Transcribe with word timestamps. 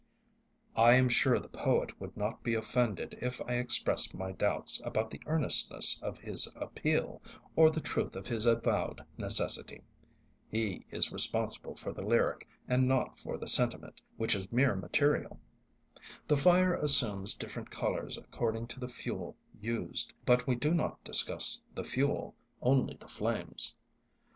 I 0.75 0.95
am 0.95 1.09
sure 1.09 1.37
the 1.37 1.47
poet 1.47 2.01
would 2.01 2.17
not 2.17 2.41
be 2.41 2.55
offended 2.55 3.15
if 3.21 3.39
I 3.47 3.57
expressed 3.59 4.15
my 4.15 4.31
doubts 4.31 4.81
about 4.83 5.11
the 5.11 5.21
earnestness 5.27 5.99
of 6.01 6.17
his 6.17 6.51
appeal, 6.55 7.21
or 7.55 7.69
the 7.69 7.81
truth 7.81 8.15
of 8.15 8.25
his 8.25 8.47
avowed 8.47 9.05
necessity. 9.15 9.83
He 10.49 10.87
is 10.89 11.11
responsible 11.11 11.75
for 11.75 11.93
the 11.93 12.01
lyric 12.01 12.47
and 12.67 12.87
not 12.87 13.15
for 13.15 13.37
the 13.37 13.47
sentiment, 13.47 14.01
which 14.17 14.33
is 14.33 14.51
mere 14.51 14.73
material. 14.75 15.39
The 16.27 16.35
fire 16.35 16.73
assumes 16.73 17.35
different 17.35 17.69
colours 17.69 18.17
according 18.17 18.69
to 18.69 18.79
the 18.79 18.89
fuel 18.89 19.35
used; 19.61 20.15
but 20.25 20.47
we 20.47 20.55
do 20.55 20.73
not 20.73 21.03
discuss 21.03 21.61
the 21.75 21.83
fuel, 21.83 22.33
only 22.59 22.95
the 22.99 23.07
flames. 23.07 23.75